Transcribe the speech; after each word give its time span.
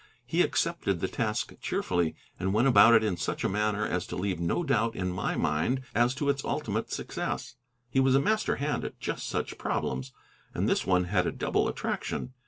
He 0.25 0.41
accepted 0.41 0.99
the 0.99 1.07
task 1.07 1.53
cheerfully, 1.61 2.15
and 2.39 2.55
went 2.55 2.67
about 2.67 2.95
it 2.95 3.03
in 3.03 3.17
such 3.17 3.43
a 3.43 3.47
manner 3.47 3.85
as 3.85 4.07
to 4.07 4.15
leave 4.15 4.39
no 4.39 4.63
doubt 4.63 4.95
in 4.95 5.11
my 5.11 5.35
mind 5.35 5.81
as 5.93 6.15
to 6.15 6.27
its 6.27 6.43
ultimate 6.43 6.91
success. 6.91 7.55
He 7.87 7.99
was 7.99 8.15
a 8.15 8.19
master 8.19 8.55
hand 8.55 8.83
at 8.83 8.99
just 8.99 9.27
such 9.27 9.59
problems, 9.59 10.11
and 10.55 10.67
this 10.67 10.87
one 10.87 11.03
had 11.03 11.27
a 11.27 11.31
double 11.31 11.67
attraction. 11.67 12.33